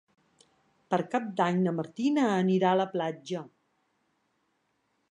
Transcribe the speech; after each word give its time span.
Per 0.93 0.99
Cap 1.11 1.27
d'Any 1.41 1.61
na 1.67 1.75
Martina 1.81 2.25
anirà 2.39 2.73
a 2.73 2.81
la 2.83 2.89
platja. 2.97 3.47